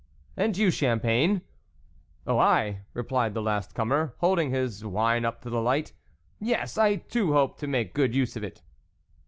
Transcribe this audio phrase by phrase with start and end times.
[0.35, 1.43] "And you, Champagne?""
[2.25, 5.93] Oh, I," replied the last comer, holding his wine up to the light,"
[6.39, 8.63] yes, I too hope to make good use of it."